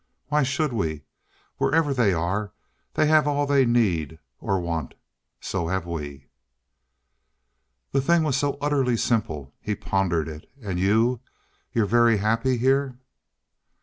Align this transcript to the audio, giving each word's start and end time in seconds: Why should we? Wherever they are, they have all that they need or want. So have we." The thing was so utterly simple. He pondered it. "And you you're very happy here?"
Why 0.29 0.41
should 0.41 0.73
we? 0.73 1.03
Wherever 1.57 1.93
they 1.93 2.11
are, 2.11 2.53
they 2.95 3.05
have 3.05 3.27
all 3.27 3.45
that 3.45 3.53
they 3.53 3.65
need 3.67 4.17
or 4.39 4.59
want. 4.59 4.95
So 5.39 5.67
have 5.67 5.85
we." 5.85 6.25
The 7.91 8.01
thing 8.01 8.23
was 8.23 8.35
so 8.35 8.57
utterly 8.59 8.97
simple. 8.97 9.53
He 9.61 9.75
pondered 9.75 10.27
it. 10.27 10.49
"And 10.59 10.79
you 10.79 11.19
you're 11.71 11.85
very 11.85 12.17
happy 12.17 12.57
here?" 12.57 12.97